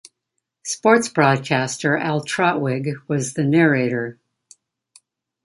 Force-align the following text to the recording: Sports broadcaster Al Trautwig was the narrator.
Sports 0.65 1.09
broadcaster 1.09 1.95
Al 1.95 2.21
Trautwig 2.25 2.95
was 3.07 3.35
the 3.35 3.43
narrator. 3.43 4.19